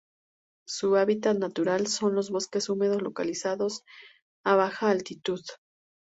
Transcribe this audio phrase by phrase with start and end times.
[0.67, 3.83] Su hábitat natural son los bosques húmedos localizados
[4.43, 5.43] a baja altitud.